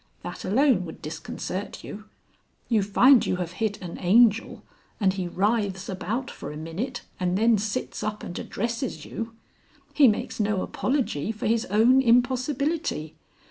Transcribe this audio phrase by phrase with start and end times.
[0.23, 2.05] That alone would disconcert you.
[2.69, 4.63] You find you have hit an Angel,
[4.99, 9.35] and he writhes about for a minute and then sits up and addresses you.
[9.93, 13.15] He makes no apology for his own impossibility.